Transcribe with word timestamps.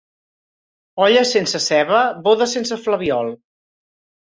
Olla 1.07 1.21
sense 1.33 1.61
ceba, 1.67 2.01
boda 2.29 2.51
sense 2.57 2.81
flabiol. 2.89 3.33